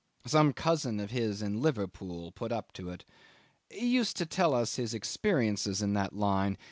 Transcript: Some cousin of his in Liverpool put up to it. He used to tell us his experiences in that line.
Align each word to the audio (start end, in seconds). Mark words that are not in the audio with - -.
Some 0.25 0.51
cousin 0.51 0.99
of 0.99 1.11
his 1.11 1.43
in 1.43 1.61
Liverpool 1.61 2.31
put 2.31 2.51
up 2.51 2.73
to 2.73 2.89
it. 2.89 3.05
He 3.69 3.85
used 3.85 4.17
to 4.17 4.25
tell 4.25 4.55
us 4.55 4.77
his 4.77 4.95
experiences 4.95 5.79
in 5.79 5.93
that 5.93 6.13
line. 6.15 6.57